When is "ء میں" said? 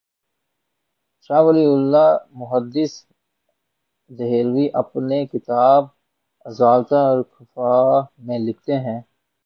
7.95-8.39